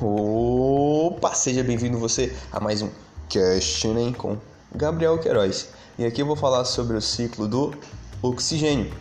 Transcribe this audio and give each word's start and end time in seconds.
Opa, 0.00 1.34
seja 1.34 1.64
bem-vindo 1.64 1.98
você 1.98 2.32
a 2.52 2.60
mais 2.60 2.82
um 2.82 2.88
Questioning 3.28 4.12
com 4.12 4.36
Gabriel 4.72 5.18
Queiroz. 5.18 5.70
E 5.98 6.06
aqui 6.06 6.22
eu 6.22 6.26
vou 6.26 6.36
falar 6.36 6.64
sobre 6.66 6.96
o 6.96 7.02
ciclo 7.02 7.48
do 7.48 7.74
oxigênio, 8.22 8.94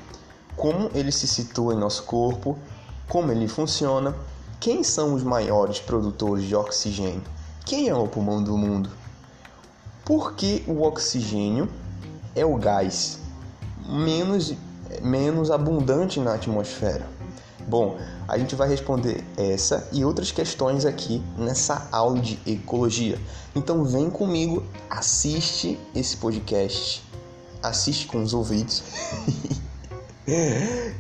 como 0.56 0.90
ele 0.96 1.12
se 1.12 1.28
situa 1.28 1.76
em 1.76 1.78
nosso 1.78 2.02
corpo, 2.02 2.58
como 3.08 3.32
ele 3.32 3.48
funciona, 3.48 4.16
quem 4.60 4.84
são 4.84 5.14
os 5.14 5.22
maiores 5.22 5.78
produtores 5.78 6.46
de 6.46 6.56
oxigênio, 6.56 7.22
quem 7.64 7.90
é 7.90 7.94
o 7.94 8.08
pulmão 8.08 8.44
do 8.44 8.58
mundo, 8.58 8.90
por 10.04 10.34
que 10.34 10.64
o 10.68 10.82
oxigênio 10.82 11.70
é 12.36 12.44
o 12.44 12.56
gás 12.56 13.20
menos, 13.88 14.52
menos 15.04 15.52
abundante 15.52 16.20
na 16.20 16.34
atmosfera. 16.34 17.17
Bom, 17.68 17.98
a 18.30 18.38
gente 18.38 18.56
vai 18.56 18.70
responder 18.70 19.22
essa 19.36 19.90
e 19.92 20.06
outras 20.06 20.32
questões 20.32 20.86
aqui 20.86 21.22
nessa 21.38 21.86
aula 21.92 22.18
de 22.18 22.40
ecologia. 22.48 23.20
Então 23.54 23.84
vem 23.84 24.10
comigo, 24.10 24.64
assiste 24.90 25.78
esse 25.94 26.16
podcast, 26.16 27.04
assiste 27.62 28.08
com 28.08 28.24
os 28.24 28.34
ouvidos 28.34 28.84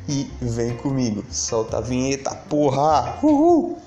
e 0.10 0.30
vem 0.42 0.76
comigo. 0.76 1.24
Solta 1.32 1.78
a 1.78 1.82
vinheta, 1.82 2.36
porra! 2.36 3.18
Uhul! 3.24 3.80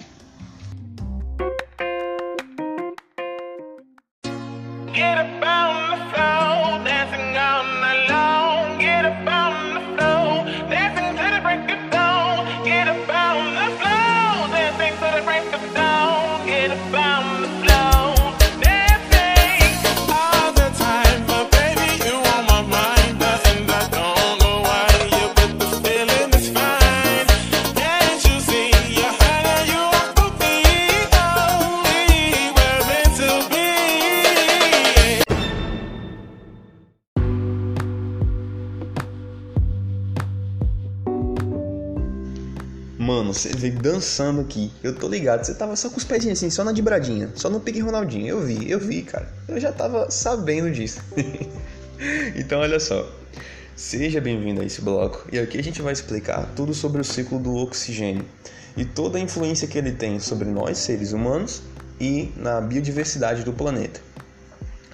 Você 43.40 43.48
veio 43.56 43.78
dançando 43.78 44.42
aqui. 44.42 44.70
Eu 44.82 44.94
tô 44.94 45.08
ligado. 45.08 45.44
Você 45.44 45.54
tava 45.54 45.74
só 45.74 45.88
com 45.88 45.96
os 45.96 46.04
pezinhos 46.04 46.38
assim, 46.38 46.50
só 46.50 46.62
na 46.62 46.72
dibradinha. 46.72 47.30
Só 47.34 47.48
no 47.48 47.58
pique 47.58 47.80
Ronaldinho. 47.80 48.26
Eu 48.26 48.40
vi, 48.40 48.70
eu 48.70 48.78
vi, 48.78 49.02
cara. 49.02 49.32
Eu 49.48 49.58
já 49.58 49.72
tava 49.72 50.10
sabendo 50.10 50.70
disso. 50.70 51.00
então, 52.36 52.60
olha 52.60 52.78
só. 52.78 53.10
Seja 53.74 54.20
bem-vindo 54.20 54.60
a 54.60 54.64
esse 54.64 54.82
bloco. 54.82 55.26
E 55.32 55.38
aqui 55.38 55.58
a 55.58 55.62
gente 55.62 55.80
vai 55.80 55.92
explicar 55.92 56.52
tudo 56.54 56.74
sobre 56.74 57.00
o 57.00 57.04
ciclo 57.04 57.38
do 57.38 57.56
oxigênio 57.56 58.26
e 58.76 58.84
toda 58.84 59.16
a 59.16 59.20
influência 59.20 59.66
que 59.66 59.78
ele 59.78 59.92
tem 59.92 60.20
sobre 60.20 60.50
nós, 60.50 60.76
seres 60.76 61.12
humanos, 61.12 61.62
e 61.98 62.30
na 62.36 62.60
biodiversidade 62.60 63.42
do 63.42 63.54
planeta. 63.54 64.00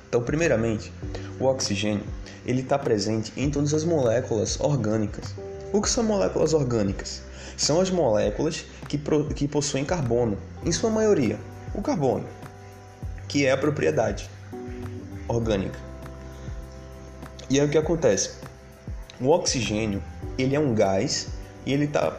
Então, 0.08 0.22
primeiramente, 0.22 0.92
o 1.40 1.46
oxigênio 1.46 2.04
ele 2.44 2.60
está 2.60 2.78
presente 2.78 3.32
em 3.36 3.50
todas 3.50 3.74
as 3.74 3.82
moléculas 3.82 4.60
orgânicas. 4.60 5.34
O 5.72 5.82
que 5.82 5.90
são 5.90 6.04
moléculas 6.04 6.54
orgânicas? 6.54 7.25
São 7.56 7.80
as 7.80 7.90
moléculas 7.90 8.64
que, 8.88 9.00
que 9.34 9.48
possuem 9.48 9.84
carbono, 9.84 10.36
em 10.64 10.72
sua 10.72 10.90
maioria, 10.90 11.38
o 11.74 11.80
carbono, 11.80 12.26
que 13.26 13.46
é 13.46 13.52
a 13.52 13.56
propriedade 13.56 14.28
orgânica. 15.26 15.78
E 17.48 17.58
aí 17.58 17.66
o 17.66 17.70
que 17.70 17.78
acontece? 17.78 18.30
O 19.20 19.28
oxigênio, 19.28 20.02
ele 20.36 20.54
é 20.54 20.60
um 20.60 20.74
gás 20.74 21.28
e 21.64 21.72
ele 21.72 21.84
está 21.84 22.16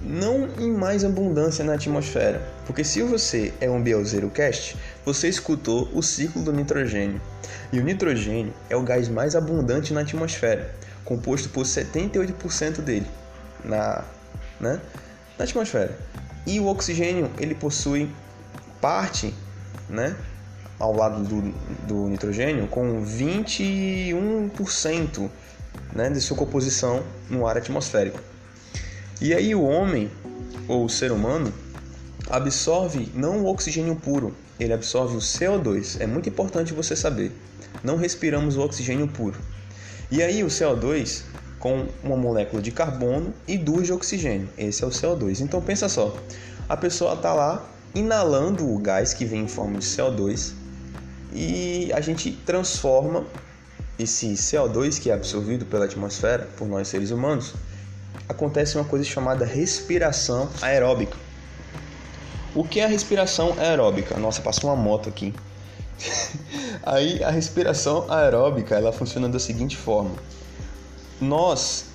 não 0.00 0.48
em 0.58 0.70
mais 0.70 1.04
abundância 1.04 1.64
na 1.64 1.74
atmosfera, 1.74 2.40
porque 2.64 2.84
se 2.84 3.02
você 3.02 3.52
é 3.60 3.68
um 3.68 3.82
Biozero 3.82 4.30
Cast, 4.30 4.76
você 5.04 5.28
escutou 5.28 5.88
o 5.92 6.02
ciclo 6.02 6.42
do 6.42 6.52
nitrogênio. 6.52 7.20
E 7.72 7.78
o 7.80 7.84
nitrogênio 7.84 8.54
é 8.70 8.76
o 8.76 8.82
gás 8.82 9.08
mais 9.08 9.34
abundante 9.34 9.92
na 9.92 10.00
atmosfera, 10.00 10.72
composto 11.04 11.48
por 11.48 11.64
78% 11.64 12.80
dele 12.80 13.06
na, 13.64 14.04
né, 14.60 14.80
na 15.38 15.44
atmosfera. 15.44 15.96
E 16.46 16.60
o 16.60 16.66
oxigênio 16.66 17.30
ele 17.38 17.54
possui 17.54 18.10
parte, 18.80 19.34
né, 19.88 20.16
ao 20.78 20.94
lado 20.94 21.24
do, 21.24 21.42
do 21.86 22.08
nitrogênio, 22.08 22.66
com 22.68 23.04
21% 23.04 25.28
né, 25.92 26.10
de 26.10 26.20
sua 26.20 26.36
composição 26.36 27.02
no 27.28 27.46
ar 27.46 27.56
atmosférico. 27.56 28.20
E 29.20 29.34
aí 29.34 29.54
o 29.54 29.62
homem, 29.62 30.10
ou 30.68 30.84
o 30.84 30.88
ser 30.88 31.10
humano, 31.10 31.52
absorve 32.30 33.10
não 33.14 33.40
o 33.40 33.46
oxigênio 33.46 33.96
puro, 33.96 34.34
ele 34.60 34.72
absorve 34.72 35.16
o 35.16 35.20
CO2. 35.20 36.00
É 36.00 36.06
muito 36.06 36.28
importante 36.28 36.72
você 36.72 36.94
saber. 36.94 37.32
Não 37.82 37.96
respiramos 37.96 38.56
o 38.56 38.60
oxigênio 38.60 39.08
puro. 39.08 39.38
E 40.10 40.22
aí 40.22 40.42
o 40.42 40.48
CO2 40.48 41.22
com 41.58 41.86
uma 42.02 42.16
molécula 42.16 42.62
de 42.62 42.70
carbono 42.70 43.32
e 43.46 43.58
duas 43.58 43.86
de 43.86 43.92
oxigênio. 43.92 44.48
Esse 44.56 44.84
é 44.84 44.86
o 44.86 44.90
CO2. 44.90 45.40
Então 45.40 45.60
pensa 45.60 45.88
só, 45.88 46.16
a 46.68 46.76
pessoa 46.76 47.14
está 47.14 47.34
lá 47.34 47.68
inalando 47.94 48.68
o 48.72 48.78
gás 48.78 49.14
que 49.14 49.24
vem 49.24 49.42
em 49.42 49.48
forma 49.48 49.78
de 49.78 49.86
CO2 49.86 50.52
e 51.32 51.90
a 51.92 52.00
gente 52.00 52.30
transforma 52.46 53.24
esse 53.98 54.32
CO2 54.34 55.00
que 55.00 55.10
é 55.10 55.14
absorvido 55.14 55.66
pela 55.66 55.84
atmosfera 55.84 56.48
por 56.56 56.68
nós 56.68 56.88
seres 56.88 57.10
humanos. 57.10 57.54
Acontece 58.28 58.76
uma 58.76 58.84
coisa 58.84 59.04
chamada 59.04 59.44
respiração 59.44 60.48
aeróbica. 60.62 61.16
O 62.54 62.64
que 62.64 62.80
é 62.80 62.84
a 62.84 62.88
respiração 62.88 63.54
aeróbica? 63.58 64.16
Nossa, 64.18 64.40
passou 64.40 64.70
uma 64.70 64.76
moto 64.76 65.08
aqui. 65.08 65.34
Aí 66.82 67.22
a 67.22 67.30
respiração 67.30 68.10
aeróbica 68.10 68.76
ela 68.76 68.92
funciona 68.92 69.28
da 69.28 69.38
seguinte 69.38 69.76
forma: 69.76 70.14
nós, 71.20 71.86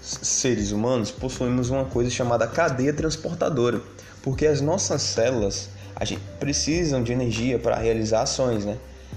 seres 0.00 0.72
humanos, 0.72 1.10
possuímos 1.10 1.70
uma 1.70 1.84
coisa 1.84 2.10
chamada 2.10 2.46
cadeia 2.46 2.92
transportadora, 2.92 3.80
porque 4.22 4.46
as 4.46 4.60
nossas 4.60 5.02
células 5.02 5.68
a 5.98 6.04
gente, 6.04 6.20
precisam 6.38 7.02
de 7.02 7.12
energia 7.12 7.58
para 7.58 7.76
realizar 7.76 8.22
ações, 8.22 8.66
né? 8.66 8.76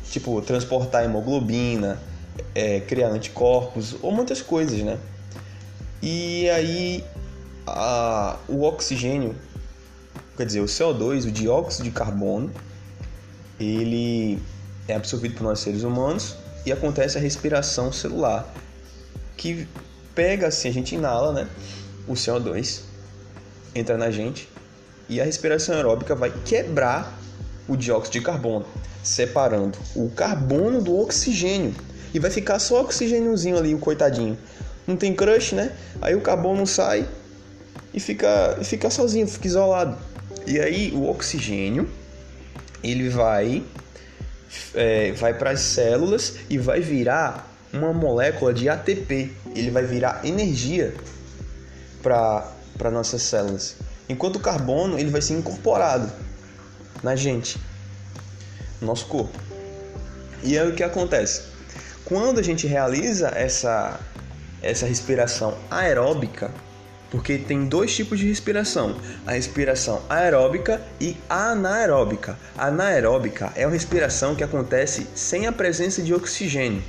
Tipo, 0.10 0.42
transportar 0.42 1.04
hemoglobina, 1.04 2.02
é, 2.56 2.80
criar 2.80 3.10
anticorpos 3.10 3.98
ou 4.02 4.14
muitas 4.14 4.42
coisas, 4.42 4.80
né? 4.82 4.98
E 6.02 6.50
aí 6.50 7.04
a, 7.68 8.38
o 8.48 8.64
oxigênio, 8.64 9.36
quer 10.38 10.46
dizer, 10.46 10.62
o 10.62 10.66
CO2, 10.66 11.28
o 11.28 11.32
dióxido 11.32 11.84
de 11.84 11.92
carbono, 11.92 12.50
ele 13.60 14.42
é 14.88 14.96
absorvido 14.96 15.36
por 15.36 15.44
nós 15.44 15.60
seres 15.60 15.84
humanos 15.84 16.38
e 16.66 16.72
acontece 16.72 17.18
a 17.18 17.22
respiração 17.22 17.92
celular, 17.92 18.50
que 19.40 19.66
pega 20.14 20.48
assim, 20.48 20.68
a 20.68 20.74
gente 20.74 20.96
inala, 20.96 21.32
né, 21.32 21.48
o 22.06 22.14
CO2, 22.14 22.82
entra 23.74 23.98
na 23.98 24.12
gente 24.12 24.50
e 25.08 25.22
a 25.22 25.24
respiração 25.24 25.76
aeróbica 25.76 26.14
vai 26.14 26.30
quebrar 26.44 27.18
o 27.66 27.78
dióxido 27.78 28.14
de 28.14 28.22
carbono, 28.22 28.66
separando 29.02 29.78
o 29.96 30.10
carbono 30.10 30.82
do 30.82 31.00
oxigênio 31.00 31.74
e 32.14 32.20
vai 32.20 32.30
ficar 32.30 32.60
só 32.60 32.82
oxigêniozinho 32.82 33.58
ali, 33.58 33.74
o 33.74 33.80
coitadinho. 33.80 34.38
Não 34.86 34.98
tem 34.98 35.16
crush, 35.16 35.54
né? 35.54 35.72
Aí 36.02 36.16
o 36.16 36.22
carbono 36.22 36.68
sai 36.68 37.08
e 37.94 38.00
fica, 38.00 38.60
fica 38.64 38.90
sozinho, 38.90 39.28
fica 39.28 39.48
isolado. 39.48 39.98
E 40.46 40.60
aí 40.60 40.92
o 40.92 41.08
oxigênio 41.10 41.88
ele 42.84 43.08
vai 43.08 43.64
é, 44.74 45.12
vai 45.14 45.34
para 45.34 45.52
as 45.52 45.62
células 45.62 46.36
e 46.50 46.58
vai 46.58 46.82
virar 46.82 47.49
uma 47.74 47.94
molécula 47.94 48.54
de 48.54 48.68
ATP. 48.70 49.32
Ele 49.56 49.72
vai 49.72 49.84
virar 49.84 50.22
energia 50.24 50.94
para 52.02 52.92
nossas 52.92 53.22
células. 53.22 53.76
Enquanto 54.08 54.38
o 54.38 54.40
carbono 54.40 54.98
ele 54.98 55.10
vai 55.10 55.22
ser 55.22 55.34
incorporado 55.34 56.12
na 57.04 57.16
gente, 57.16 57.60
no 58.82 58.88
nosso 58.88 59.06
corpo. 59.06 59.38
E 60.44 60.58
aí 60.58 60.70
o 60.70 60.76
que 60.76 60.84
acontece? 60.84 61.44
Quando 62.06 62.40
a 62.40 62.44
gente 62.44 62.66
realiza 62.66 63.30
essa 63.30 64.00
essa 64.62 64.86
respiração 64.86 65.58
aeróbica, 65.72 66.52
porque 67.10 67.38
tem 67.38 67.66
dois 67.66 67.96
tipos 67.96 68.20
de 68.20 68.28
respiração: 68.28 68.98
a 69.26 69.32
respiração 69.32 70.02
aeróbica 70.10 70.82
e 71.00 71.18
anaeróbica. 71.30 72.38
A 72.58 72.68
anaeróbica 72.68 73.52
é 73.56 73.66
uma 73.66 73.74
respiração 73.74 74.36
que 74.36 74.44
acontece 74.44 75.08
sem 75.16 75.48
a 75.48 75.52
presença 75.52 76.02
de 76.02 76.14
oxigênio, 76.14 76.84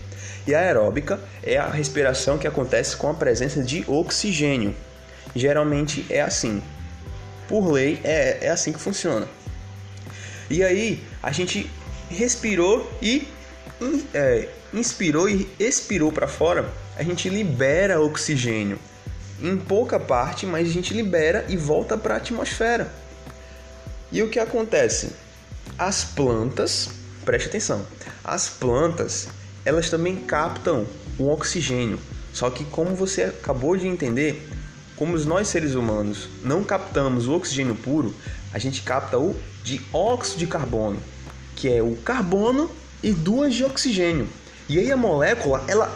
e 0.47 0.55
a 0.55 0.61
aeróbica 0.61 1.21
é 1.43 1.57
a 1.57 1.69
respiração 1.69 2.39
que 2.39 2.47
acontece 2.47 2.97
com 2.97 3.09
a 3.09 3.15
presença 3.15 3.63
de 3.63 3.85
oxigênio. 3.87 4.75
Geralmente 5.35 6.07
é 6.09 6.21
assim. 6.21 6.63
Por 7.49 7.71
lei, 7.71 8.01
é, 8.05 8.47
é 8.47 8.49
assim 8.49 8.73
que 8.73 8.81
funciona. 8.81 9.29
E 10.49 10.63
aí 10.63 11.03
a 11.23 11.33
gente 11.33 11.71
respirou 12.09 12.91
e 13.01 13.29
é, 14.13 14.49
inspirou 14.73 15.29
e 15.29 15.49
expirou 15.59 16.13
para 16.13 16.29
fora, 16.29 16.69
a 16.97 17.03
gente 17.03 17.29
libera 17.29 18.01
oxigênio 18.01 18.79
em 19.43 19.57
pouca 19.57 19.99
parte, 19.99 20.45
mas 20.45 20.69
a 20.69 20.73
gente 20.73 20.93
libera 20.93 21.47
e 21.49 21.57
volta 21.57 21.97
para 21.97 22.15
a 22.15 22.17
atmosfera. 22.19 22.93
E 24.13 24.23
o 24.23 24.29
que 24.29 24.39
acontece? 24.39 25.13
As 25.79 26.05
plantas, 26.05 26.91
preste 27.25 27.49
atenção, 27.49 27.87
as 28.23 28.49
plantas 28.49 29.29
elas 29.65 29.91
também 29.91 30.17
captam 30.17 30.87
o 31.19 31.29
oxigênio. 31.29 31.99
Só 32.33 32.51
que 32.51 32.65
como 32.65 32.95
você 32.95 33.25
acabou 33.25 33.77
de 33.77 33.87
entender, 33.87 34.49
como 34.97 35.19
nós 35.19 35.49
seres 35.49 35.75
humanos 35.75 36.29
não 36.45 36.63
captamos 36.63 37.27
o 37.27 37.33
oxigênio 37.33 37.75
puro, 37.75 38.15
a 38.53 38.59
gente 38.59 38.83
capta 38.83 39.19
o 39.19 39.37
dióxido 39.63 40.39
de 40.39 40.47
carbono, 40.47 40.99
que 41.57 41.73
é 41.73 41.83
o 41.83 41.97
carbono 41.97 42.71
e 43.03 43.13
duas 43.13 43.55
de 43.55 43.65
oxigênio. 43.65 44.29
E 44.69 44.79
aí 44.79 44.91
a 44.91 44.97
molécula, 44.97 45.65
ela 45.67 45.93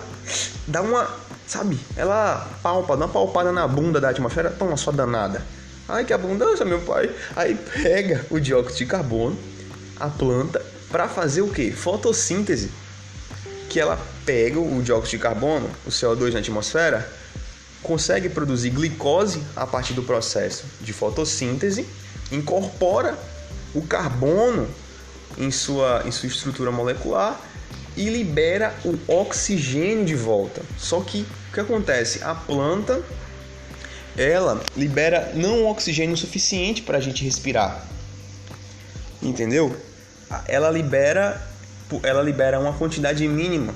dá 0.67 0.83
uma, 0.83 1.09
sabe? 1.47 1.79
Ela 1.97 2.49
palpa, 2.63 2.97
dá 2.97 3.07
uma 3.07 3.13
palpada 3.13 3.53
na 3.53 3.67
bunda 3.69 4.01
da 4.01 4.11
atmosfera, 4.11 4.51
toma 4.51 4.77
só 4.77 4.91
danada. 4.91 5.43
Ai 5.89 6.05
que 6.05 6.13
abundância, 6.13 6.65
meu 6.65 6.81
pai. 6.81 7.11
Aí 7.37 7.55
pega 7.55 8.25
o 8.31 8.41
dióxido 8.41 8.79
de 8.79 8.87
carbono, 8.87 9.39
a 10.01 10.09
planta, 10.09 10.65
para 10.91 11.09
fazer 11.09 11.43
o 11.43 11.49
que? 11.49 11.71
Fotossíntese. 11.71 12.71
Que 13.75 13.81
ela 13.81 14.00
pega 14.25 14.61
o 14.61 14.81
dióxido 14.85 15.11
de 15.11 15.19
carbono, 15.19 15.69
o 15.85 15.91
CO2 15.91 16.32
na 16.32 16.38
atmosfera, 16.38 17.11
consegue 17.82 18.29
produzir 18.29 18.71
glicose 18.71 19.43
a 19.56 19.67
partir 19.67 19.94
do 19.94 20.05
processo 20.05 20.65
de 20.81 20.93
fotossíntese, 20.93 21.85
incorpora 22.31 23.19
o 23.75 23.82
carbono 23.82 24.69
em 25.37 25.50
sua, 25.50 26.05
em 26.06 26.12
sua 26.12 26.29
estrutura 26.29 26.71
molecular 26.71 27.41
e 27.97 28.09
libera 28.09 28.73
o 28.85 28.97
oxigênio 29.12 30.05
de 30.05 30.15
volta. 30.15 30.62
Só 30.79 31.00
que 31.00 31.27
o 31.50 31.53
que 31.55 31.59
acontece? 31.59 32.23
A 32.23 32.32
planta 32.32 33.03
ela 34.17 34.62
libera 34.77 35.32
não 35.35 35.67
oxigênio 35.67 36.17
suficiente 36.17 36.81
para 36.81 36.99
a 36.99 37.00
gente 37.00 37.25
respirar. 37.25 37.85
Entendeu? 39.20 39.77
Ela 40.47 40.70
libera 40.70 41.54
ela 42.03 42.23
libera 42.23 42.59
uma 42.59 42.73
quantidade 42.73 43.27
mínima. 43.27 43.75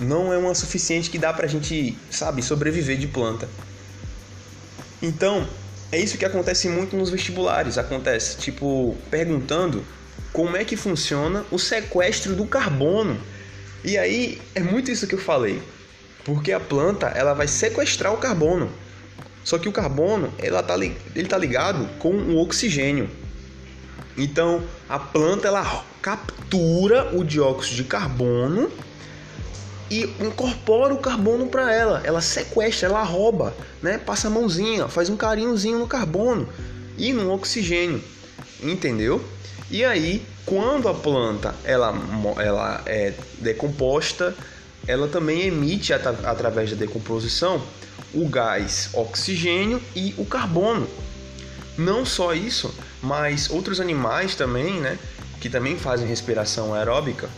Não 0.00 0.32
é 0.32 0.38
uma 0.38 0.54
suficiente 0.54 1.10
que 1.10 1.18
dá 1.18 1.32
para 1.32 1.46
a 1.46 1.48
gente, 1.48 1.96
sabe, 2.10 2.42
sobreviver 2.42 2.98
de 2.98 3.06
planta. 3.06 3.48
Então, 5.00 5.46
é 5.90 5.98
isso 5.98 6.16
que 6.16 6.24
acontece 6.24 6.68
muito 6.68 6.96
nos 6.96 7.10
vestibulares. 7.10 7.76
Acontece, 7.76 8.38
tipo, 8.38 8.96
perguntando 9.10 9.84
como 10.32 10.56
é 10.56 10.64
que 10.64 10.76
funciona 10.76 11.44
o 11.50 11.58
sequestro 11.58 12.34
do 12.34 12.46
carbono. 12.46 13.20
E 13.84 13.98
aí 13.98 14.40
é 14.54 14.60
muito 14.60 14.90
isso 14.90 15.06
que 15.06 15.14
eu 15.14 15.18
falei, 15.18 15.60
porque 16.24 16.52
a 16.52 16.60
planta 16.60 17.08
ela 17.08 17.34
vai 17.34 17.48
sequestrar 17.48 18.12
o 18.14 18.16
carbono. 18.16 18.70
Só 19.44 19.58
que 19.58 19.68
o 19.68 19.72
carbono 19.72 20.32
ela 20.38 20.62
tá, 20.62 20.76
ele 20.76 21.28
tá 21.28 21.36
ligado 21.36 21.88
com 21.98 22.12
o 22.12 22.40
oxigênio. 22.40 23.10
Então 24.16 24.62
a 24.88 24.98
planta 24.98 25.48
ela 25.48 25.84
captura 26.00 27.16
o 27.16 27.24
dióxido 27.24 27.76
de 27.76 27.84
carbono 27.84 28.70
e 29.90 30.04
incorpora 30.20 30.94
o 30.94 30.98
carbono 30.98 31.46
para 31.46 31.72
ela. 31.72 32.00
Ela 32.04 32.20
sequestra, 32.20 32.88
ela 32.88 33.02
rouba, 33.02 33.54
né? 33.82 33.98
Passa 33.98 34.28
a 34.28 34.30
mãozinha, 34.30 34.88
faz 34.88 35.08
um 35.10 35.16
carinhozinho 35.16 35.78
no 35.78 35.86
carbono 35.86 36.48
e 36.96 37.12
no 37.12 37.32
oxigênio, 37.32 38.02
entendeu? 38.62 39.22
E 39.70 39.84
aí, 39.84 40.24
quando 40.44 40.88
a 40.88 40.94
planta 40.94 41.54
ela, 41.64 41.94
ela 42.38 42.82
é 42.86 43.14
decomposta, 43.38 44.34
ela 44.86 45.08
também 45.08 45.42
emite 45.42 45.92
at 45.92 46.06
através 46.24 46.70
da 46.70 46.76
decomposição 46.76 47.62
o 48.12 48.28
gás 48.28 48.90
oxigênio 48.92 49.80
e 49.94 50.14
o 50.18 50.24
carbono. 50.24 50.86
Não 51.78 52.04
só 52.04 52.34
isso, 52.34 52.74
mas 53.02 53.50
outros 53.50 53.80
animais 53.80 54.34
também, 54.34 54.80
né, 54.80 54.98
que 55.40 55.50
também 55.50 55.76
fazem 55.76 56.06
respiração 56.06 56.72
aeróbica, 56.72 57.28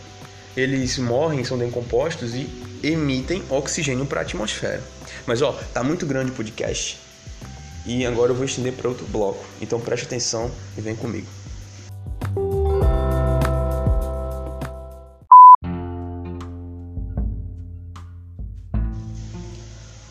eles 0.55 0.97
morrem, 0.97 1.43
são 1.43 1.57
decompostos 1.57 2.35
e 2.35 2.47
emitem 2.83 3.43
oxigênio 3.49 4.05
para 4.05 4.21
a 4.21 4.23
atmosfera. 4.23 4.83
Mas 5.25 5.41
ó, 5.41 5.51
tá 5.73 5.83
muito 5.83 6.05
grande 6.05 6.31
o 6.31 6.35
podcast. 6.35 6.99
E 7.85 8.05
agora 8.05 8.31
eu 8.31 8.35
vou 8.35 8.45
estender 8.45 8.73
para 8.73 8.87
outro 8.87 9.05
bloco. 9.07 9.43
Então 9.61 9.79
preste 9.79 10.05
atenção 10.05 10.51
e 10.77 10.81
vem 10.81 10.95
comigo. 10.95 11.27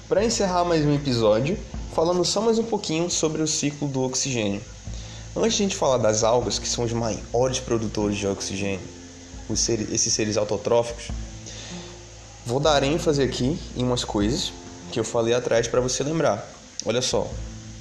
Para 0.08 0.24
encerrar 0.24 0.64
mais 0.64 0.84
um 0.84 0.94
episódio, 0.94 1.58
falando 1.94 2.24
só 2.24 2.40
mais 2.40 2.58
um 2.58 2.64
pouquinho 2.64 3.10
sobre 3.10 3.42
o 3.42 3.46
ciclo 3.48 3.88
do 3.88 4.02
oxigênio. 4.02 4.60
Antes 5.36 5.56
de 5.56 5.64
a 5.64 5.66
gente 5.66 5.76
falar 5.76 5.98
das 5.98 6.22
algas, 6.22 6.60
que 6.60 6.68
são 6.68 6.84
os 6.84 6.92
maiores 6.92 7.58
produtores 7.58 8.16
de 8.16 8.24
oxigênio, 8.24 8.86
seres, 9.56 9.90
esses 9.92 10.12
seres 10.12 10.36
autotróficos, 10.36 11.08
vou 12.46 12.60
dar 12.60 12.84
ênfase 12.84 13.20
aqui 13.20 13.58
em 13.76 13.82
umas 13.82 14.04
coisas 14.04 14.52
que 14.92 15.00
eu 15.00 15.02
falei 15.02 15.34
atrás 15.34 15.66
para 15.66 15.80
você 15.80 16.04
lembrar. 16.04 16.48
Olha 16.86 17.02
só, 17.02 17.28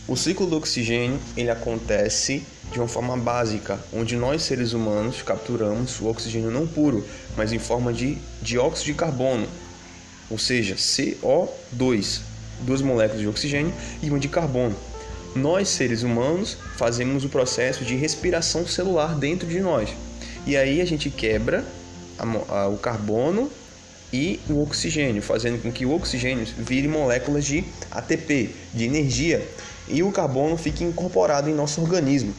o 0.08 0.18
ciclo 0.18 0.48
do 0.48 0.58
oxigênio 0.58 1.20
ele 1.38 1.52
acontece 1.52 2.44
de 2.72 2.80
uma 2.80 2.88
forma 2.88 3.16
básica, 3.16 3.80
onde 3.94 4.16
nós 4.16 4.42
seres 4.42 4.74
humanos 4.74 5.22
capturamos 5.22 6.00
o 6.02 6.08
oxigênio 6.08 6.50
não 6.50 6.66
puro, 6.66 7.06
mas 7.38 7.54
em 7.54 7.60
forma 7.60 7.94
de 7.94 8.18
dióxido 8.42 8.88
de 8.88 8.94
carbono, 8.96 9.48
ou 10.28 10.40
seja, 10.40 10.74
CO2, 10.74 12.22
duas 12.62 12.82
moléculas 12.82 13.22
de 13.22 13.28
oxigênio 13.28 13.72
e 14.02 14.10
uma 14.10 14.18
de 14.18 14.28
carbono. 14.28 14.76
Nós, 15.36 15.70
seres 15.70 16.04
humanos, 16.04 16.58
fazemos 16.78 17.26
o 17.26 17.30
processo 17.30 17.84
de 17.84 17.96
respiração 17.96 18.68
celular 18.68 19.16
dentro 19.16 19.48
de 19.48 19.60
nós. 19.60 19.90
E 20.46 20.56
aí 20.56 20.80
a 20.80 20.86
gente 20.86 21.10
quebra 21.10 21.66
a, 22.20 22.56
a, 22.56 22.68
o 22.68 22.78
carbono 22.78 23.50
e 24.12 24.40
o 24.48 24.62
oxigênio, 24.62 25.24
fazendo 25.24 25.62
com 25.62 25.72
que 25.72 25.86
o 25.86 25.96
oxigênio 25.96 26.46
vire 26.58 26.88
moléculas 26.88 27.46
de 27.46 27.66
ATP, 27.90 28.52
de 28.72 28.86
energia, 28.86 29.48
e 29.88 30.04
o 30.04 30.12
carbono 30.12 30.56
fique 30.56 30.84
incorporado 30.84 31.50
em 31.50 31.54
nosso 31.54 31.82
organismo. 31.82 32.34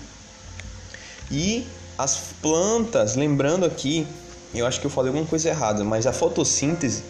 E 1.31 1.67
as 1.99 2.17
plantas, 2.41 3.17
lembrando 3.17 3.67
aqui, 3.67 4.07
eu 4.55 4.67
acho 4.67 4.81
que 4.81 4.87
eu 4.87 4.91
falei 4.91 5.09
alguma 5.09 5.27
coisa 5.27 5.49
errada, 5.49 5.83
mas 5.83 6.07
a 6.07 6.13
fotossíntese 6.13 7.03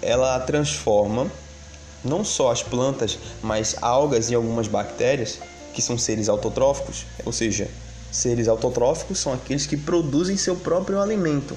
ela 0.00 0.38
transforma 0.40 1.30
não 2.04 2.24
só 2.24 2.50
as 2.50 2.62
plantas, 2.62 3.18
mas 3.42 3.76
algas 3.80 4.30
e 4.30 4.34
algumas 4.34 4.66
bactérias, 4.68 5.38
que 5.72 5.80
são 5.80 5.96
seres 5.96 6.28
autotróficos, 6.28 7.06
ou 7.24 7.32
seja, 7.32 7.68
seres 8.10 8.48
autotróficos 8.48 9.18
são 9.18 9.32
aqueles 9.32 9.66
que 9.66 9.76
produzem 9.76 10.36
seu 10.36 10.56
próprio 10.56 11.00
alimento, 11.00 11.56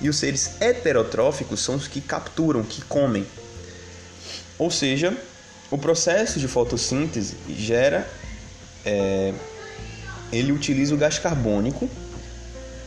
e 0.00 0.08
os 0.08 0.16
seres 0.16 0.60
heterotróficos 0.60 1.60
são 1.60 1.76
os 1.76 1.88
que 1.88 2.00
capturam, 2.00 2.62
que 2.62 2.82
comem. 2.82 3.26
Ou 4.58 4.70
seja, 4.70 5.16
o 5.70 5.78
processo 5.78 6.38
de 6.38 6.46
fotossíntese 6.46 7.36
gera, 7.48 8.08
é, 8.84 9.32
ele 10.30 10.52
utiliza 10.52 10.94
o 10.94 10.98
gás 10.98 11.18
carbônico, 11.18 11.88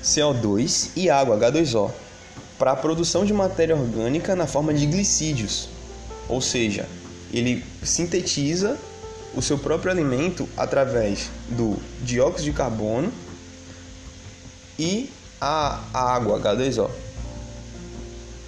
CO2 0.03 0.91
e 0.95 1.09
água, 1.09 1.37
H2O, 1.37 1.91
para 2.57 2.71
a 2.71 2.75
produção 2.75 3.25
de 3.25 3.33
matéria 3.33 3.75
orgânica 3.75 4.35
na 4.35 4.45
forma 4.45 4.73
de 4.73 4.85
glicídios, 4.85 5.69
ou 6.29 6.39
seja, 6.39 6.87
ele 7.33 7.65
sintetiza 7.83 8.77
o 9.35 9.41
seu 9.41 9.57
próprio 9.57 9.91
alimento 9.91 10.47
através 10.55 11.29
do 11.49 11.77
dióxido 12.01 12.45
de 12.45 12.53
carbono 12.53 13.11
e 14.77 15.09
a 15.41 15.81
água 15.93 16.39
H2O 16.39 16.89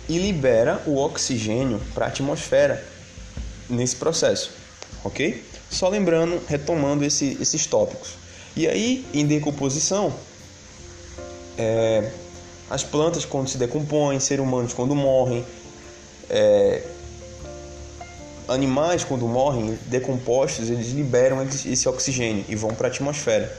e 0.07 0.17
libera 0.17 0.81
o 0.85 0.97
oxigênio 0.97 1.79
para 1.93 2.05
a 2.05 2.09
atmosfera 2.09 2.83
nesse 3.69 3.95
processo, 3.95 4.51
ok? 5.03 5.43
Só 5.69 5.87
lembrando, 5.87 6.41
retomando 6.47 7.05
esse, 7.05 7.37
esses 7.39 7.65
tópicos. 7.65 8.15
E 8.55 8.67
aí, 8.67 9.05
em 9.13 9.25
decomposição, 9.25 10.13
é, 11.57 12.11
as 12.69 12.83
plantas 12.83 13.23
quando 13.23 13.47
se 13.47 13.57
decompõem, 13.57 14.19
seres 14.19 14.43
humanos 14.43 14.73
quando 14.73 14.93
morrem, 14.93 15.45
é, 16.29 16.83
animais 18.51 19.03
quando 19.03 19.27
morrem, 19.27 19.77
decompostos, 19.87 20.69
eles 20.69 20.91
liberam 20.91 21.41
esse 21.43 21.87
oxigênio 21.87 22.45
e 22.47 22.55
vão 22.55 22.73
para 22.73 22.87
a 22.87 22.91
atmosfera. 22.91 23.55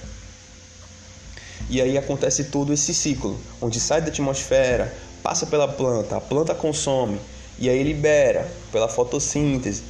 E 1.70 1.80
aí 1.80 1.96
acontece 1.96 2.44
todo 2.44 2.72
esse 2.72 2.92
ciclo, 2.92 3.38
onde 3.60 3.80
sai 3.80 4.00
da 4.00 4.08
atmosfera, 4.08 4.94
passa 5.22 5.46
pela 5.46 5.68
planta, 5.68 6.16
a 6.16 6.20
planta 6.20 6.54
consome 6.54 7.18
e 7.58 7.68
aí 7.68 7.82
libera 7.82 8.50
pela 8.70 8.88
fotossíntese. 8.88 9.82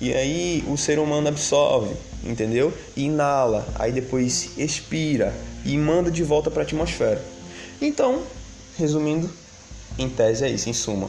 E 0.00 0.12
aí 0.12 0.64
o 0.68 0.76
ser 0.76 0.98
humano 0.98 1.28
absorve, 1.28 1.94
entendeu? 2.22 2.72
E 2.96 3.04
inala, 3.04 3.66
aí 3.76 3.92
depois 3.92 4.50
expira 4.56 5.34
e 5.64 5.76
manda 5.76 6.10
de 6.10 6.22
volta 6.22 6.50
para 6.50 6.62
a 6.62 6.64
atmosfera. 6.64 7.22
Então, 7.80 8.22
resumindo, 8.76 9.30
em 9.98 10.08
tese 10.08 10.44
é 10.44 10.50
isso, 10.50 10.68
em 10.68 10.72
suma. 10.72 11.08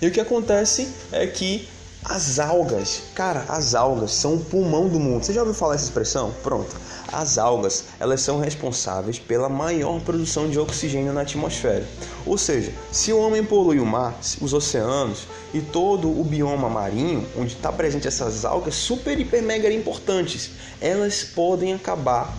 E 0.00 0.06
o 0.06 0.10
que 0.10 0.20
acontece 0.20 0.88
é 1.12 1.26
que 1.26 1.68
as 2.08 2.38
algas, 2.38 3.02
cara, 3.14 3.44
as 3.48 3.74
algas 3.74 4.12
são 4.12 4.34
o 4.34 4.40
pulmão 4.44 4.88
do 4.88 4.98
mundo. 4.98 5.24
Você 5.24 5.32
já 5.32 5.40
ouviu 5.40 5.54
falar 5.54 5.74
essa 5.74 5.84
expressão? 5.84 6.32
Pronto. 6.40 6.76
As 7.12 7.36
algas, 7.36 7.84
elas 7.98 8.20
são 8.20 8.38
responsáveis 8.38 9.18
pela 9.18 9.48
maior 9.48 10.00
produção 10.00 10.48
de 10.48 10.56
oxigênio 10.56 11.12
na 11.12 11.22
atmosfera. 11.22 11.84
Ou 12.24 12.38
seja, 12.38 12.72
se 12.92 13.12
o 13.12 13.18
homem 13.18 13.44
polui 13.44 13.80
o 13.80 13.86
mar, 13.86 14.16
os 14.40 14.52
oceanos 14.52 15.26
e 15.52 15.60
todo 15.60 16.08
o 16.08 16.22
bioma 16.22 16.68
marinho, 16.68 17.26
onde 17.36 17.54
está 17.54 17.72
presente 17.72 18.06
essas 18.06 18.44
algas 18.44 18.76
super, 18.76 19.18
hiper, 19.18 19.42
mega 19.42 19.72
importantes, 19.72 20.50
elas 20.80 21.24
podem 21.24 21.74
acabar 21.74 22.32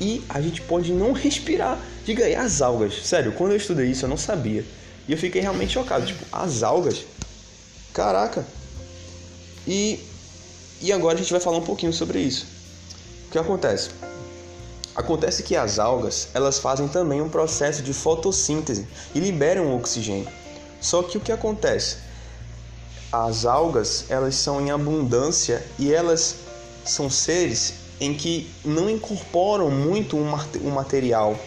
e 0.00 0.22
a 0.28 0.40
gente 0.40 0.62
pode 0.62 0.92
não 0.92 1.12
respirar. 1.12 1.76
Diga 2.04 2.24
aí, 2.24 2.36
as 2.36 2.62
algas. 2.62 3.04
Sério, 3.04 3.32
quando 3.32 3.50
eu 3.50 3.56
estudei 3.56 3.90
isso 3.90 4.04
eu 4.04 4.08
não 4.08 4.16
sabia. 4.16 4.64
E 5.08 5.12
eu 5.12 5.18
fiquei 5.18 5.40
realmente 5.40 5.72
chocado. 5.72 6.06
Tipo, 6.06 6.24
as 6.30 6.62
algas? 6.62 7.04
Caraca! 7.92 8.57
E, 9.68 10.00
e 10.80 10.90
agora 10.90 11.14
a 11.14 11.18
gente 11.18 11.30
vai 11.30 11.40
falar 11.40 11.58
um 11.58 11.64
pouquinho 11.64 11.92
sobre 11.92 12.18
isso. 12.20 12.46
O 13.26 13.30
que 13.30 13.38
acontece? 13.38 13.90
Acontece 14.96 15.42
que 15.42 15.54
as 15.54 15.78
algas 15.78 16.28
elas 16.32 16.58
fazem 16.58 16.88
também 16.88 17.20
um 17.20 17.28
processo 17.28 17.82
de 17.82 17.92
fotossíntese 17.92 18.88
e 19.14 19.20
liberam 19.20 19.76
oxigênio. 19.76 20.26
Só 20.80 21.02
que 21.02 21.18
o 21.18 21.20
que 21.20 21.30
acontece? 21.30 21.98
As 23.12 23.44
algas 23.44 24.06
elas 24.08 24.36
são 24.36 24.58
em 24.58 24.70
abundância 24.70 25.62
e 25.78 25.92
elas 25.92 26.36
são 26.82 27.10
seres 27.10 27.74
em 28.00 28.14
que 28.14 28.50
não 28.64 28.88
incorporam 28.88 29.70
muito 29.70 30.16
o 30.16 30.70
material, 30.70 31.38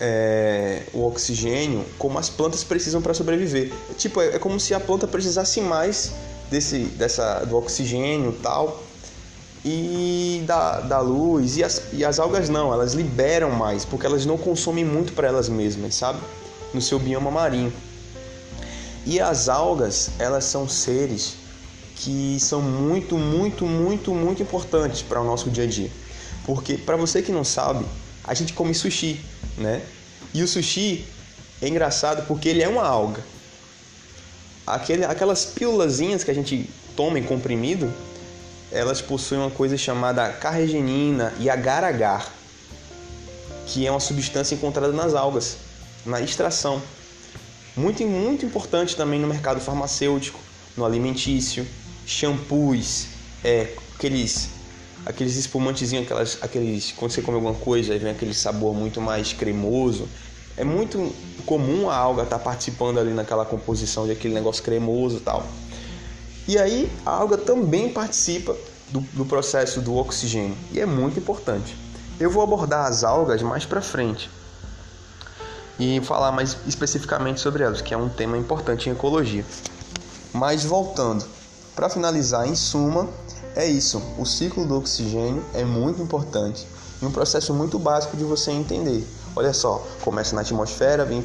é, 0.00 0.82
o 0.92 1.06
oxigênio, 1.06 1.84
como 1.98 2.18
as 2.18 2.28
plantas 2.28 2.64
precisam 2.64 3.00
para 3.00 3.14
sobreviver. 3.14 3.72
Tipo, 3.96 4.20
é, 4.20 4.36
é 4.36 4.38
como 4.38 4.58
se 4.58 4.74
a 4.74 4.80
planta 4.80 5.06
precisasse 5.06 5.60
mais 5.60 6.12
desse, 6.50 6.78
dessa, 6.78 7.44
do 7.44 7.56
oxigênio 7.56 8.32
tal 8.42 8.82
e 9.64 10.42
da, 10.46 10.80
da 10.80 11.00
luz 11.00 11.56
e 11.56 11.64
as, 11.64 11.82
e 11.92 12.04
as 12.04 12.18
algas 12.18 12.48
não, 12.48 12.72
elas 12.72 12.94
liberam 12.94 13.50
mais 13.50 13.84
porque 13.84 14.06
elas 14.06 14.24
não 14.24 14.38
consomem 14.38 14.84
muito 14.84 15.12
para 15.12 15.28
elas 15.28 15.48
mesmas, 15.48 15.94
sabe? 15.94 16.20
No 16.72 16.80
seu 16.80 16.98
bioma 16.98 17.30
marinho. 17.30 17.72
E 19.04 19.20
as 19.20 19.48
algas, 19.48 20.10
elas 20.18 20.44
são 20.44 20.68
seres 20.68 21.36
que 21.96 22.38
são 22.40 22.60
muito, 22.60 23.16
muito, 23.16 23.66
muito, 23.66 24.14
muito 24.14 24.42
importantes 24.42 25.02
para 25.02 25.20
o 25.20 25.24
nosso 25.24 25.50
dia 25.50 25.64
a 25.64 25.66
dia. 25.66 25.90
Porque 26.44 26.76
para 26.76 26.96
você 26.96 27.20
que 27.22 27.32
não 27.32 27.42
sabe, 27.42 27.84
a 28.22 28.34
gente 28.34 28.52
come 28.52 28.74
sushi, 28.74 29.20
né? 29.56 29.82
E 30.32 30.42
o 30.42 30.48
sushi 30.48 31.04
é 31.60 31.68
engraçado 31.68 32.26
porque 32.26 32.48
ele 32.48 32.62
é 32.62 32.68
uma 32.68 32.86
alga. 32.86 33.24
Aquele, 34.74 35.04
aquelas 35.04 35.44
pílulazinhas 35.46 36.22
que 36.22 36.30
a 36.30 36.34
gente 36.34 36.68
toma 36.94 37.18
em 37.18 37.22
comprimido, 37.22 37.92
elas 38.70 39.00
possuem 39.00 39.40
uma 39.40 39.50
coisa 39.50 39.76
chamada 39.76 40.28
carregenina 40.30 41.32
e 41.40 41.48
agar-agar, 41.48 42.30
que 43.66 43.86
é 43.86 43.90
uma 43.90 44.00
substância 44.00 44.54
encontrada 44.54 44.92
nas 44.92 45.14
algas, 45.14 45.56
na 46.04 46.20
extração. 46.20 46.82
Muito, 47.74 48.04
muito 48.06 48.44
importante 48.44 48.94
também 48.94 49.18
no 49.18 49.26
mercado 49.26 49.60
farmacêutico, 49.60 50.38
no 50.76 50.84
alimentício, 50.84 51.66
shampoos, 52.06 53.06
é, 53.42 53.68
aqueles 53.94 54.50
aqueles 55.06 55.36
espumantezinhos, 55.36 56.04
aquelas, 56.04 56.38
aqueles 56.42 56.92
quando 56.92 57.12
você 57.12 57.22
come 57.22 57.36
alguma 57.36 57.54
coisa 57.54 57.96
vem 57.98 58.10
aquele 58.10 58.34
sabor 58.34 58.74
muito 58.74 59.00
mais 59.00 59.32
cremoso. 59.32 60.08
É 60.58 60.64
muito 60.64 61.14
comum 61.46 61.88
a 61.88 61.96
alga 61.96 62.24
estar 62.24 62.38
tá 62.38 62.44
participando 62.44 62.98
ali 62.98 63.12
naquela 63.12 63.44
composição 63.44 64.06
de 64.06 64.12
aquele 64.12 64.34
negócio 64.34 64.62
cremoso 64.62 65.18
e 65.18 65.20
tal. 65.20 65.46
E 66.48 66.58
aí 66.58 66.90
a 67.06 67.10
alga 67.10 67.38
também 67.38 67.90
participa 67.92 68.56
do, 68.90 69.00
do 69.12 69.24
processo 69.24 69.80
do 69.80 69.96
oxigênio 69.96 70.56
e 70.72 70.80
é 70.80 70.86
muito 70.86 71.20
importante. 71.20 71.76
Eu 72.18 72.30
vou 72.30 72.42
abordar 72.42 72.86
as 72.86 73.04
algas 73.04 73.40
mais 73.40 73.64
para 73.64 73.80
frente 73.80 74.28
e 75.78 76.00
falar 76.00 76.32
mais 76.32 76.56
especificamente 76.66 77.40
sobre 77.40 77.62
elas, 77.62 77.80
que 77.80 77.94
é 77.94 77.96
um 77.96 78.08
tema 78.08 78.36
importante 78.36 78.88
em 78.88 78.92
ecologia. 78.92 79.44
Mas 80.32 80.64
voltando, 80.64 81.24
para 81.76 81.88
finalizar, 81.88 82.48
em 82.48 82.56
suma, 82.56 83.08
é 83.54 83.64
isso. 83.64 84.02
O 84.18 84.26
ciclo 84.26 84.66
do 84.66 84.76
oxigênio 84.76 85.44
é 85.54 85.64
muito 85.64 86.02
importante 86.02 86.66
e 87.00 87.06
um 87.06 87.12
processo 87.12 87.54
muito 87.54 87.78
básico 87.78 88.16
de 88.16 88.24
você 88.24 88.50
entender. 88.50 89.06
Olha 89.38 89.52
só, 89.52 89.86
começa 90.02 90.34
na 90.34 90.40
atmosfera, 90.40 91.04
vem 91.04 91.22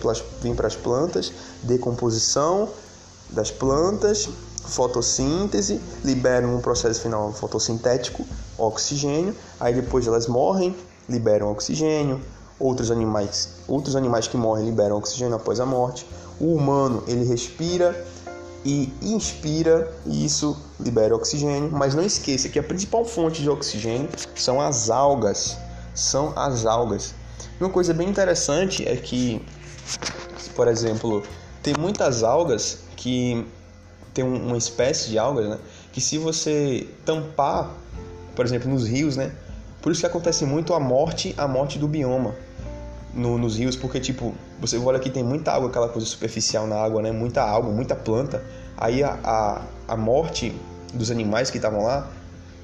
para 0.55 0.67
as 0.67 0.75
plantas, 0.75 1.33
decomposição 1.63 2.69
das 3.31 3.49
plantas, 3.49 4.29
fotossíntese, 4.67 5.81
liberam 6.05 6.55
um 6.55 6.61
processo 6.61 7.01
final 7.01 7.33
fotossintético, 7.33 8.23
oxigênio, 8.55 9.35
aí 9.59 9.73
depois 9.73 10.05
elas 10.05 10.27
morrem, 10.27 10.75
liberam 11.09 11.51
oxigênio, 11.51 12.21
outros 12.59 12.91
animais, 12.91 13.55
outros 13.67 13.95
animais 13.95 14.27
que 14.27 14.37
morrem 14.37 14.63
liberam 14.63 14.95
oxigênio 14.95 15.35
após 15.35 15.59
a 15.59 15.65
morte. 15.65 16.07
O 16.39 16.53
humano, 16.53 17.03
ele 17.07 17.25
respira 17.25 18.05
e 18.63 18.93
inspira 19.01 19.91
e 20.05 20.23
isso 20.23 20.55
libera 20.79 21.15
oxigênio, 21.15 21.71
mas 21.71 21.95
não 21.95 22.03
esqueça 22.03 22.47
que 22.47 22.59
a 22.59 22.63
principal 22.63 23.05
fonte 23.05 23.41
de 23.41 23.49
oxigênio 23.49 24.07
são 24.35 24.61
as 24.61 24.91
algas, 24.91 25.57
são 25.95 26.31
as 26.35 26.67
algas. 26.67 27.15
Uma 27.63 27.69
coisa 27.69 27.93
bem 27.93 28.09
interessante 28.09 28.85
é 28.85 28.93
que, 28.97 29.41
por 30.53 30.67
exemplo, 30.67 31.23
tem 31.61 31.73
muitas 31.79 32.21
algas 32.21 32.79
que 32.97 33.47
tem 34.13 34.25
uma 34.25 34.57
espécie 34.57 35.09
de 35.09 35.17
algas, 35.17 35.47
né? 35.47 35.57
Que 35.93 36.01
se 36.01 36.17
você 36.17 36.85
tampar, 37.05 37.73
por 38.35 38.43
exemplo, 38.43 38.69
nos 38.69 38.85
rios, 38.85 39.15
né? 39.15 39.31
Por 39.81 39.93
isso 39.93 40.01
que 40.01 40.05
acontece 40.05 40.45
muito 40.45 40.73
a 40.73 40.79
morte, 40.79 41.33
a 41.37 41.47
morte 41.47 41.79
do 41.79 41.87
bioma 41.87 42.35
no, 43.13 43.37
nos 43.37 43.55
rios, 43.55 43.77
porque 43.77 44.01
tipo, 44.01 44.35
você 44.59 44.77
olha 44.77 44.97
aqui 44.97 45.09
tem 45.09 45.23
muita 45.23 45.53
água, 45.53 45.69
aquela 45.69 45.87
coisa 45.87 46.05
superficial 46.05 46.67
na 46.67 46.75
água, 46.75 47.01
né? 47.01 47.13
Muita 47.13 47.43
água, 47.43 47.71
muita 47.71 47.95
planta. 47.95 48.43
Aí 48.75 49.01
a, 49.01 49.17
a, 49.23 49.61
a 49.87 49.95
morte 49.95 50.53
dos 50.93 51.09
animais 51.09 51.49
que 51.49 51.59
estavam 51.59 51.85
lá, 51.85 52.11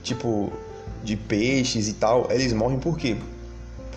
tipo 0.03 0.51
de 1.01 1.15
peixes 1.15 1.87
e 1.87 1.93
tal, 1.93 2.27
eles 2.29 2.51
morrem 2.51 2.79
por 2.79 2.97
quê? 2.97 3.15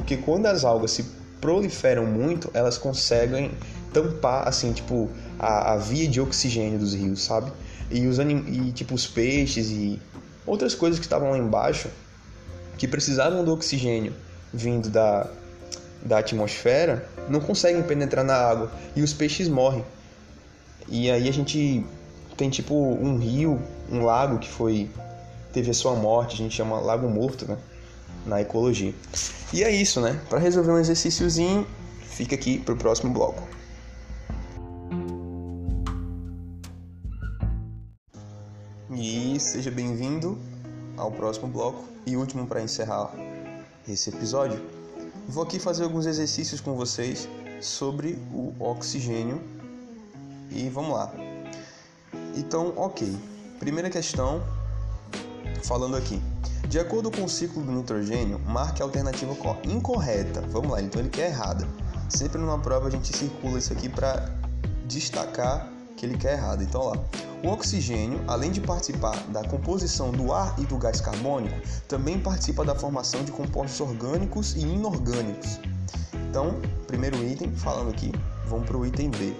Porque 0.02 0.16
quando 0.16 0.46
as 0.46 0.64
algas 0.64 0.90
se 0.90 1.04
proliferam 1.40 2.04
muito, 2.04 2.50
elas 2.52 2.76
conseguem 2.76 3.52
tampar, 3.92 4.48
assim, 4.48 4.72
tipo, 4.72 5.08
a, 5.38 5.74
a 5.74 5.76
via 5.76 6.08
de 6.08 6.20
oxigênio 6.20 6.76
dos 6.76 6.92
rios, 6.92 7.22
sabe? 7.22 7.52
E 7.88 8.04
os, 8.08 8.18
anim... 8.18 8.44
e, 8.48 8.72
tipo, 8.72 8.96
os 8.96 9.06
peixes 9.06 9.70
e 9.70 10.02
outras 10.44 10.74
coisas 10.74 10.98
que 10.98 11.06
estavam 11.06 11.30
lá 11.30 11.38
embaixo, 11.38 11.88
que 12.76 12.88
precisavam 12.88 13.44
do 13.44 13.52
oxigênio 13.52 14.12
vindo 14.52 14.90
da, 14.90 15.28
da 16.04 16.18
atmosfera, 16.18 17.08
não 17.28 17.38
conseguem 17.38 17.82
penetrar 17.84 18.24
na 18.24 18.34
água 18.34 18.72
e 18.96 19.02
os 19.02 19.12
peixes 19.12 19.46
morrem. 19.46 19.84
E 20.88 21.08
aí 21.12 21.28
a 21.28 21.32
gente 21.32 21.86
tem 22.36 22.50
tipo 22.50 22.74
um 22.74 23.18
rio, 23.18 23.62
um 23.88 24.04
lago 24.04 24.40
que 24.40 24.48
foi 24.48 24.90
teve 25.52 25.70
a 25.70 25.74
sua 25.74 25.94
morte, 25.94 26.34
a 26.34 26.38
gente 26.38 26.56
chama 26.56 26.80
lago 26.80 27.08
morto, 27.08 27.46
né? 27.46 27.56
Na 28.26 28.40
ecologia. 28.40 28.94
E 29.52 29.62
é 29.62 29.70
isso, 29.70 30.00
né? 30.00 30.20
Para 30.28 30.38
resolver 30.38 30.72
um 30.72 30.78
exercíciozinho, 30.78 31.66
fica 32.00 32.34
aqui 32.34 32.58
para 32.58 32.74
o 32.74 32.76
próximo 32.76 33.12
bloco. 33.12 33.42
E 38.94 39.38
seja 39.40 39.70
bem-vindo 39.70 40.38
ao 40.96 41.10
próximo 41.10 41.48
bloco 41.48 41.84
e 42.06 42.16
último 42.16 42.46
para 42.46 42.62
encerrar 42.62 43.10
esse 43.88 44.10
episódio. 44.10 44.60
Vou 45.28 45.42
aqui 45.42 45.58
fazer 45.58 45.84
alguns 45.84 46.06
exercícios 46.06 46.60
com 46.60 46.74
vocês 46.74 47.28
sobre 47.60 48.18
o 48.32 48.52
oxigênio 48.60 49.40
e 50.50 50.68
vamos 50.68 50.92
lá. 50.92 51.12
Então, 52.36 52.72
ok. 52.76 53.16
Primeira 53.58 53.88
questão, 53.88 54.42
falando 55.62 55.96
aqui. 55.96 56.20
De 56.68 56.78
acordo 56.78 57.10
com 57.10 57.24
o 57.24 57.28
ciclo 57.28 57.62
do 57.62 57.72
nitrogênio, 57.72 58.38
marque 58.46 58.82
a 58.82 58.84
alternativa 58.84 59.36
incorreta. 59.64 60.40
Vamos 60.48 60.70
lá, 60.70 60.80
então 60.80 61.00
ele 61.00 61.10
quer 61.10 61.28
errada. 61.28 61.66
Sempre 62.08 62.38
numa 62.38 62.58
prova 62.58 62.88
a 62.88 62.90
gente 62.90 63.16
circula 63.16 63.58
isso 63.58 63.72
aqui 63.72 63.88
para 63.88 64.30
destacar 64.86 65.68
que 65.96 66.06
ele 66.06 66.16
quer 66.16 66.34
errado. 66.34 66.62
Então, 66.62 66.88
lá. 66.88 66.96
O 67.44 67.48
oxigênio, 67.48 68.20
além 68.28 68.52
de 68.52 68.60
participar 68.60 69.16
da 69.28 69.42
composição 69.42 70.12
do 70.12 70.32
ar 70.32 70.54
e 70.58 70.64
do 70.64 70.78
gás 70.78 71.00
carbônico, 71.00 71.56
também 71.88 72.20
participa 72.20 72.64
da 72.64 72.72
formação 72.72 73.24
de 73.24 73.32
compostos 73.32 73.80
orgânicos 73.80 74.54
e 74.54 74.60
inorgânicos. 74.60 75.58
Então, 76.30 76.60
primeiro 76.86 77.16
item, 77.24 77.50
falando 77.52 77.90
aqui, 77.90 78.12
vamos 78.46 78.66
para 78.66 78.76
o 78.76 78.86
item 78.86 79.10
B. 79.10 79.34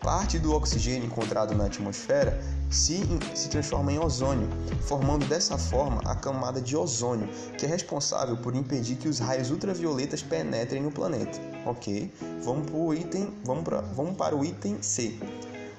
Parte 0.00 0.38
do 0.38 0.54
oxigênio 0.54 1.06
encontrado 1.06 1.54
na 1.54 1.66
atmosfera 1.66 2.42
se, 2.70 3.02
se 3.34 3.50
transforma 3.50 3.92
em 3.92 3.98
ozônio, 3.98 4.48
formando 4.80 5.26
dessa 5.26 5.58
forma 5.58 6.00
a 6.06 6.14
camada 6.14 6.58
de 6.58 6.74
ozônio, 6.74 7.28
que 7.58 7.66
é 7.66 7.68
responsável 7.68 8.38
por 8.38 8.54
impedir 8.54 8.96
que 8.96 9.08
os 9.08 9.18
raios 9.18 9.50
ultravioletas 9.50 10.22
penetrem 10.22 10.82
no 10.82 10.90
planeta. 10.90 11.38
Ok? 11.66 12.10
Vamos 12.42 12.70
para 12.70 12.78
o 12.78 12.94
item, 12.94 13.34
vamos 13.44 13.62
pra, 13.62 13.82
vamos 13.82 14.16
para 14.16 14.34
o 14.34 14.42
item 14.42 14.80
C. 14.80 15.18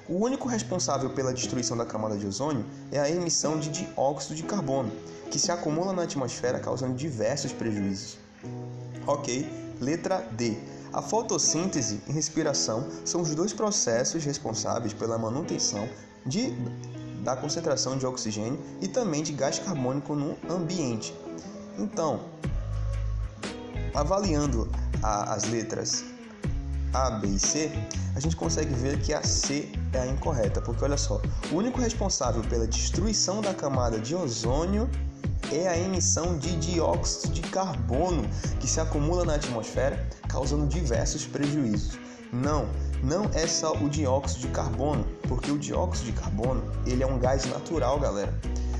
O 0.08 0.24
único 0.24 0.46
responsável 0.46 1.10
pela 1.10 1.34
destruição 1.34 1.76
da 1.76 1.84
camada 1.84 2.16
de 2.16 2.24
ozônio 2.24 2.64
é 2.92 3.00
a 3.00 3.10
emissão 3.10 3.58
de 3.58 3.70
dióxido 3.70 4.36
de 4.36 4.44
carbono, 4.44 4.92
que 5.32 5.38
se 5.38 5.50
acumula 5.50 5.92
na 5.92 6.02
atmosfera 6.02 6.60
causando 6.60 6.94
diversos 6.94 7.52
prejuízos. 7.52 8.18
Ok? 9.04 9.50
Letra 9.80 10.24
D. 10.30 10.56
A 10.92 11.00
fotossíntese 11.00 12.02
e 12.06 12.12
respiração 12.12 12.86
são 13.04 13.22
os 13.22 13.34
dois 13.34 13.52
processos 13.52 14.24
responsáveis 14.24 14.92
pela 14.92 15.16
manutenção 15.16 15.88
de, 16.26 16.50
da 17.24 17.34
concentração 17.34 17.96
de 17.96 18.04
oxigênio 18.04 18.60
e 18.80 18.86
também 18.86 19.22
de 19.22 19.32
gás 19.32 19.58
carbônico 19.58 20.14
no 20.14 20.36
ambiente. 20.50 21.14
Então, 21.78 22.20
avaliando 23.94 24.70
a, 25.02 25.32
as 25.32 25.44
letras 25.44 26.04
A, 26.92 27.10
B 27.12 27.28
e 27.28 27.38
C, 27.38 27.70
a 28.14 28.20
gente 28.20 28.36
consegue 28.36 28.74
ver 28.74 29.00
que 29.00 29.14
a 29.14 29.22
C 29.22 29.72
é 29.94 30.00
a 30.00 30.06
incorreta, 30.06 30.60
porque 30.60 30.84
olha 30.84 30.98
só, 30.98 31.22
o 31.50 31.56
único 31.56 31.80
responsável 31.80 32.42
pela 32.42 32.66
destruição 32.66 33.40
da 33.40 33.54
camada 33.54 33.98
de 33.98 34.14
ozônio 34.14 34.90
é 35.52 35.68
a 35.68 35.78
emissão 35.78 36.38
de 36.38 36.56
dióxido 36.56 37.34
de 37.34 37.42
carbono 37.42 38.24
que 38.58 38.66
se 38.66 38.80
acumula 38.80 39.24
na 39.24 39.34
atmosfera, 39.34 40.08
causando 40.28 40.66
diversos 40.66 41.26
prejuízos. 41.26 41.98
Não, 42.32 42.66
não 43.02 43.26
é 43.34 43.46
só 43.46 43.74
o 43.74 43.88
dióxido 43.90 44.40
de 44.40 44.48
carbono, 44.48 45.04
porque 45.28 45.50
o 45.50 45.58
dióxido 45.58 46.06
de 46.06 46.12
carbono 46.12 46.62
ele 46.86 47.02
é 47.02 47.06
um 47.06 47.18
gás 47.18 47.44
natural, 47.44 48.00
galera, 48.00 48.32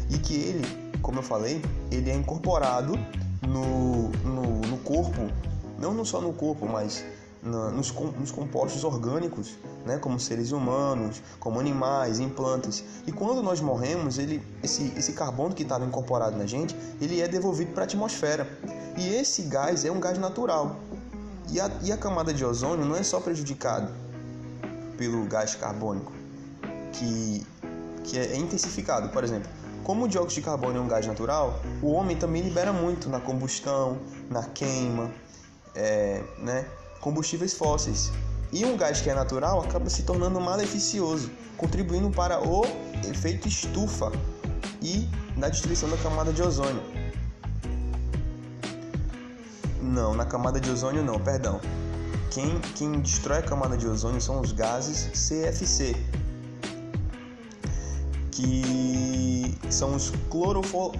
e 0.08 0.16
que 0.18 0.34
ele, 0.34 0.92
como 1.02 1.18
eu 1.18 1.22
falei, 1.22 1.62
ele 1.90 2.10
é 2.10 2.14
incorporado 2.14 2.98
no, 3.46 4.08
no, 4.24 4.60
no 4.60 4.78
corpo, 4.78 5.30
não 5.78 6.04
só 6.04 6.20
no 6.20 6.32
corpo, 6.32 6.66
mas 6.66 7.04
nos, 7.42 7.92
nos, 7.92 8.30
compostos 8.30 8.84
orgânicos, 8.84 9.56
né, 9.84 9.98
como 9.98 10.18
seres 10.18 10.52
humanos, 10.52 11.22
como 11.38 11.58
animais, 11.58 12.20
em 12.20 12.28
plantas. 12.28 12.84
E 13.06 13.12
quando 13.12 13.42
nós 13.42 13.60
morremos, 13.60 14.18
ele, 14.18 14.42
esse, 14.62 14.92
esse 14.96 15.12
carbono 15.12 15.54
que 15.54 15.62
estava 15.62 15.84
incorporado 15.84 16.36
na 16.36 16.46
gente, 16.46 16.76
ele 17.00 17.20
é 17.20 17.28
devolvido 17.28 17.72
para 17.72 17.82
a 17.82 17.84
atmosfera. 17.84 18.46
E 18.96 19.14
esse 19.14 19.42
gás 19.42 19.84
é 19.84 19.90
um 19.90 20.00
gás 20.00 20.18
natural. 20.18 20.76
E 21.50 21.60
a, 21.60 21.70
e 21.82 21.92
a 21.92 21.96
camada 21.96 22.32
de 22.32 22.44
ozônio 22.44 22.84
não 22.84 22.96
é 22.96 23.02
só 23.02 23.20
prejudicada 23.20 23.90
pelo 24.96 25.24
gás 25.26 25.54
carbônico, 25.54 26.12
que, 26.92 27.46
que 28.04 28.18
é, 28.18 28.32
é 28.32 28.36
intensificado. 28.36 29.08
Por 29.08 29.24
exemplo, 29.24 29.50
como 29.82 30.04
o 30.04 30.08
dióxido 30.08 30.40
de 30.40 30.42
carbono 30.42 30.78
é 30.78 30.80
um 30.80 30.88
gás 30.88 31.06
natural, 31.06 31.60
o 31.82 31.90
homem 31.92 32.16
também 32.16 32.42
libera 32.42 32.72
muito 32.72 33.08
na 33.08 33.18
combustão, 33.18 33.98
na 34.30 34.44
queima, 34.44 35.10
é, 35.74 36.22
né? 36.38 36.66
combustíveis 37.00 37.52
fósseis. 37.52 38.12
E 38.52 38.66
um 38.66 38.76
gás 38.76 39.00
que 39.00 39.08
é 39.08 39.14
natural 39.14 39.60
acaba 39.60 39.88
se 39.88 40.02
tornando 40.02 40.38
maleficioso, 40.38 41.30
contribuindo 41.56 42.10
para 42.10 42.38
o 42.46 42.66
efeito 43.08 43.48
estufa 43.48 44.12
e 44.82 45.08
na 45.36 45.48
destruição 45.48 45.88
da 45.88 45.96
camada 45.96 46.32
de 46.32 46.42
ozônio. 46.42 46.82
Não, 49.80 50.14
na 50.14 50.26
camada 50.26 50.60
de 50.60 50.70
ozônio 50.70 51.02
não, 51.02 51.18
perdão. 51.18 51.60
Quem, 52.30 52.60
quem 52.76 52.92
destrói 53.00 53.38
a 53.38 53.42
camada 53.42 53.76
de 53.76 53.86
ozônio 53.86 54.20
são 54.20 54.40
os 54.40 54.52
gases 54.52 55.06
CFC, 55.12 55.96
que 58.30 59.58
são 59.70 59.94
os 59.94 60.10
clorofo 60.30 60.92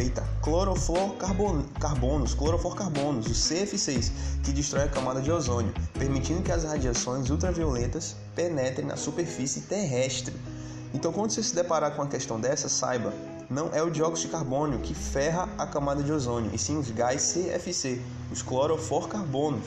eita, 0.00 0.26
clorofluorcarbonos, 0.42 2.34
cloroforcarbonos, 2.34 3.26
o 3.26 3.30
CF6, 3.30 4.10
que 4.42 4.52
destrói 4.52 4.84
a 4.84 4.88
camada 4.88 5.20
de 5.20 5.30
ozônio, 5.30 5.72
permitindo 5.98 6.42
que 6.42 6.50
as 6.50 6.64
radiações 6.64 7.30
ultravioletas 7.30 8.16
penetrem 8.34 8.86
na 8.86 8.96
superfície 8.96 9.62
terrestre. 9.62 10.34
Então, 10.92 11.12
quando 11.12 11.30
você 11.30 11.42
se 11.42 11.54
deparar 11.54 11.92
com 11.92 12.02
uma 12.02 12.08
questão 12.08 12.40
dessa, 12.40 12.68
saiba, 12.68 13.12
não 13.48 13.70
é 13.72 13.82
o 13.82 13.90
dióxido 13.90 14.26
de 14.26 14.32
carbono 14.32 14.78
que 14.78 14.94
ferra 14.94 15.48
a 15.58 15.66
camada 15.66 16.02
de 16.02 16.10
ozônio, 16.10 16.50
e 16.52 16.58
sim 16.58 16.76
os 16.76 16.90
gás 16.90 17.32
CFC, 17.32 18.00
os 18.32 18.42
cloroforcarbonos. 18.42 19.66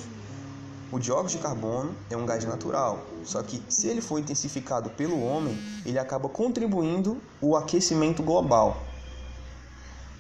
O 0.92 1.00
dióxido 1.00 1.40
de 1.40 1.44
carbono 1.44 1.92
é 2.10 2.16
um 2.16 2.26
gás 2.26 2.46
natural, 2.46 3.06
só 3.26 3.44
que 3.44 3.62
se 3.68 3.88
ele 3.88 4.00
for 4.00 4.20
intensificado 4.20 4.90
pelo 4.92 5.22
homem, 5.22 5.58
ele 5.86 6.00
acaba 6.00 6.30
contribuindo 6.30 7.18
o 7.42 7.58
aquecimento 7.58 8.24
global 8.24 8.87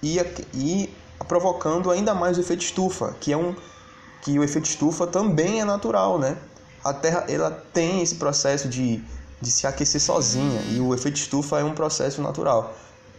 e, 0.01 0.19
e 0.53 0.89
provocando 1.27 1.91
ainda 1.91 2.13
mais 2.13 2.38
o 2.38 2.41
efeito 2.41 2.62
estufa, 2.62 3.15
que 3.19 3.31
é 3.31 3.38
um 3.38 3.55
que 4.21 4.38
o 4.38 4.43
efeito 4.43 4.65
estufa 4.65 5.07
também 5.07 5.62
é 5.62 5.65
natural, 5.65 6.19
né? 6.19 6.38
A 6.83 6.93
Terra 6.93 7.25
ela 7.29 7.51
tem 7.51 8.01
esse 8.01 8.15
processo 8.15 8.67
de, 8.67 9.01
de 9.41 9.51
se 9.51 9.65
aquecer 9.65 10.01
sozinha 10.01 10.62
e 10.69 10.79
o 10.79 10.93
efeito 10.93 11.15
estufa 11.15 11.60
é 11.60 11.63
um 11.63 11.73
processo 11.73 12.21
natural. 12.21 12.75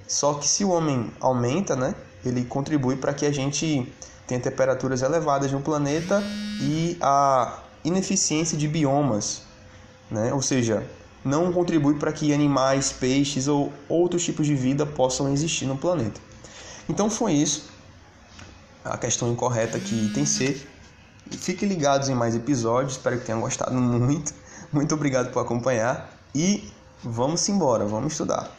Só 0.06 0.34
que 0.34 0.46
se 0.46 0.64
o 0.64 0.70
homem 0.70 1.10
aumenta, 1.20 1.76
né, 1.76 1.94
ele 2.24 2.44
contribui 2.44 2.96
para 2.96 3.12
que 3.12 3.26
a 3.26 3.32
gente 3.32 3.90
tenha 4.26 4.40
temperaturas 4.40 5.02
elevadas 5.02 5.50
no 5.52 5.60
planeta 5.60 6.22
e 6.60 6.96
a 7.00 7.58
ineficiência 7.84 8.56
de 8.58 8.68
biomas, 8.68 9.42
né? 10.10 10.32
Ou 10.32 10.42
seja, 10.42 10.86
não 11.24 11.52
contribui 11.52 11.94
para 11.94 12.12
que 12.12 12.32
animais, 12.32 12.92
peixes 12.92 13.48
ou 13.48 13.72
outros 13.88 14.24
tipos 14.24 14.46
de 14.46 14.54
vida 14.54 14.84
possam 14.84 15.32
existir 15.32 15.66
no 15.66 15.76
planeta. 15.76 16.27
Então 16.88 17.11
foi 17.11 17.33
isso. 17.33 17.68
A 18.85 18.96
questão 18.96 19.31
incorreta 19.31 19.79
que 19.79 20.11
tem 20.14 20.24
ser. 20.24 20.68
Fiquem 21.31 21.68
ligados 21.68 22.09
em 22.09 22.14
mais 22.14 22.35
episódios. 22.35 22.92
Espero 22.92 23.18
que 23.18 23.27
tenham 23.27 23.40
gostado 23.40 23.74
muito. 23.74 24.33
Muito 24.72 24.94
obrigado 24.94 25.31
por 25.31 25.40
acompanhar. 25.40 26.11
E 26.35 26.70
vamos 27.03 27.48
embora, 27.48 27.85
vamos 27.85 28.12
estudar. 28.12 28.51